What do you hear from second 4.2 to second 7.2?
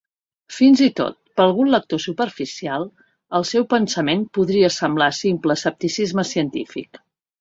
podria semblar simple escepticisme científic.